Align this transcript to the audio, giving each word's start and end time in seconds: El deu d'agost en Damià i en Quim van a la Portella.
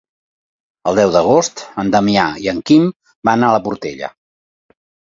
El 0.91 0.97
deu 0.99 1.11
d'agost 1.17 1.63
en 1.85 1.93
Damià 1.97 2.25
i 2.47 2.51
en 2.57 2.65
Quim 2.73 2.91
van 3.31 3.49
a 3.51 3.55
la 3.59 3.65
Portella. 3.71 4.15